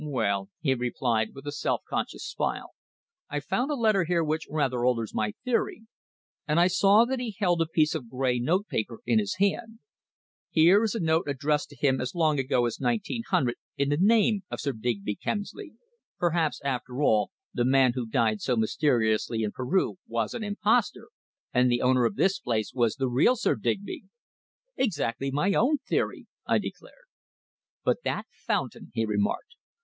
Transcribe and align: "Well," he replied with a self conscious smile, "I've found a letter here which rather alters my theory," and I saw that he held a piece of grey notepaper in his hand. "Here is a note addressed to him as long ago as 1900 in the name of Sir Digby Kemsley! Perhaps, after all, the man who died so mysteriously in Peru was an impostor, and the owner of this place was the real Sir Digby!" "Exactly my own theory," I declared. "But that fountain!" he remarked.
"Well," 0.03 0.49
he 0.61 0.73
replied 0.73 1.35
with 1.35 1.45
a 1.45 1.51
self 1.51 1.81
conscious 1.87 2.25
smile, 2.25 2.71
"I've 3.29 3.45
found 3.45 3.69
a 3.69 3.75
letter 3.75 4.05
here 4.05 4.23
which 4.23 4.47
rather 4.49 4.83
alters 4.83 5.13
my 5.13 5.33
theory," 5.45 5.85
and 6.47 6.59
I 6.59 6.65
saw 6.69 7.05
that 7.05 7.19
he 7.19 7.35
held 7.37 7.61
a 7.61 7.67
piece 7.67 7.93
of 7.93 8.09
grey 8.09 8.39
notepaper 8.39 9.01
in 9.05 9.19
his 9.19 9.35
hand. 9.35 9.77
"Here 10.49 10.83
is 10.83 10.95
a 10.95 10.99
note 10.99 11.25
addressed 11.27 11.69
to 11.69 11.75
him 11.75 12.01
as 12.01 12.15
long 12.15 12.39
ago 12.39 12.65
as 12.65 12.79
1900 12.79 13.57
in 13.77 13.89
the 13.89 13.97
name 13.97 14.41
of 14.49 14.59
Sir 14.59 14.71
Digby 14.71 15.17
Kemsley! 15.17 15.73
Perhaps, 16.17 16.59
after 16.65 17.03
all, 17.03 17.29
the 17.53 17.63
man 17.63 17.91
who 17.93 18.07
died 18.07 18.41
so 18.41 18.55
mysteriously 18.57 19.43
in 19.43 19.51
Peru 19.51 19.99
was 20.07 20.33
an 20.33 20.43
impostor, 20.43 21.09
and 21.53 21.69
the 21.71 21.83
owner 21.83 22.05
of 22.05 22.15
this 22.15 22.39
place 22.39 22.73
was 22.73 22.95
the 22.95 23.07
real 23.07 23.35
Sir 23.35 23.53
Digby!" 23.53 24.05
"Exactly 24.77 25.29
my 25.29 25.53
own 25.53 25.77
theory," 25.77 26.25
I 26.47 26.57
declared. 26.57 27.05
"But 27.83 28.01
that 28.03 28.25
fountain!" 28.31 28.89
he 28.95 29.05
remarked. 29.05 29.53